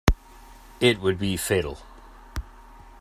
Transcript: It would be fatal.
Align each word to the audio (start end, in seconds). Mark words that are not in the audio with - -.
It 0.79 0.99
would 0.99 1.19
be 1.19 1.37
fatal. 1.37 1.77